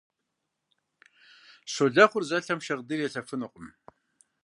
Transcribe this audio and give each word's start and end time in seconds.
Щолэхъур 1.71 2.23
зэлъэм 2.29 2.59
шагъдийр 2.65 2.99
елъэфынукъым. 3.07 3.67